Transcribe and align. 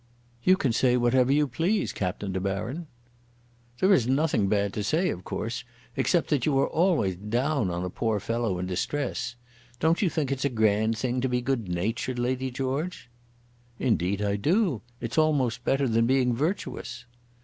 "You 0.43 0.57
can 0.57 0.73
say 0.73 0.97
whatever 0.97 1.31
you 1.31 1.47
please, 1.47 1.93
Captain 1.93 2.31
De 2.31 2.39
Baron." 2.39 2.87
"There 3.79 3.93
is 3.93 4.07
nothing 4.07 4.47
bad 4.47 4.73
to 4.73 4.83
say, 4.83 5.11
of 5.11 5.23
course, 5.23 5.63
except 5.95 6.31
that 6.31 6.43
you 6.43 6.57
are 6.57 6.65
always 6.67 7.17
down 7.17 7.69
on 7.69 7.85
a 7.85 7.89
poor 7.91 8.19
fellow 8.19 8.57
in 8.57 8.65
distress. 8.65 9.35
Don't 9.79 10.01
you 10.01 10.09
think 10.09 10.31
it's 10.31 10.43
a 10.43 10.49
grand 10.49 10.97
thing 10.97 11.21
to 11.21 11.29
be 11.29 11.39
good 11.39 11.69
natured, 11.69 12.17
Lady 12.17 12.49
George?" 12.49 13.11
"Indeed 13.77 14.23
I 14.23 14.37
do. 14.37 14.81
It's 14.99 15.19
almost 15.19 15.63
better 15.63 15.87
than 15.87 16.07
being 16.07 16.33
virtuous." 16.35 17.05